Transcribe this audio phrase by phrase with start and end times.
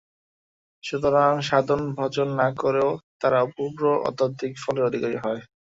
[0.83, 2.89] সুতরাং সাধন-ভজন না করেও
[3.21, 5.41] তারা অপূর্ব আধ্যাত্মিক ফলের অধিকারী হয়।